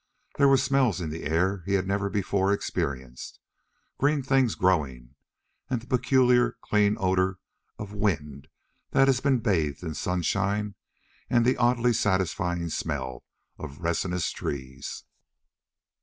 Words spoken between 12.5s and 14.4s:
smell of resinous